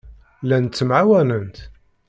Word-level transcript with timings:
Llant 0.43 0.71
ttemɛawanent. 0.73 1.57